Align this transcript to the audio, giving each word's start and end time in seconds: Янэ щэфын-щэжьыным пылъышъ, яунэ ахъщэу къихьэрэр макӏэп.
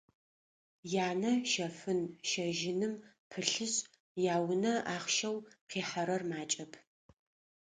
Янэ 1.07 1.31
щэфын-щэжьыным 1.51 2.93
пылъышъ, 3.29 3.77
яунэ 4.35 4.73
ахъщэу 4.93 5.37
къихьэрэр 5.69 6.23
макӏэп. 6.29 6.71